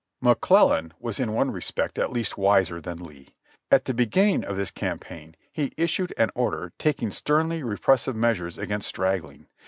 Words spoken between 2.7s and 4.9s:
than Lee. At the beginning of this